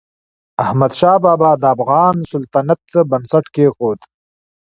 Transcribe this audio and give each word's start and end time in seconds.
احمدشاه 0.63 1.17
بابا 1.23 1.51
د 1.61 1.63
افغان 1.75 2.15
سلطنت 2.31 2.83
بنسټ 3.09 3.45
کېښود. 3.55 3.99